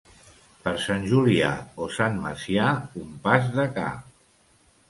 Per 0.63 0.71
Sant 0.85 1.03
Julià 1.11 1.51
o 1.87 1.91
Sant 1.97 2.17
Macià, 2.23 2.73
un 3.03 3.13
pas 3.29 3.49
de 3.59 3.67
ca. 3.77 3.89